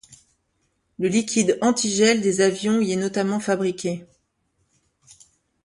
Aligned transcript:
Le 0.97 1.07
liquide 1.09 1.59
antigel 1.61 2.21
des 2.21 2.41
avions 2.41 2.81
y 2.81 2.91
est 2.91 2.95
notamment 2.95 3.39
fabriqué. 3.39 4.03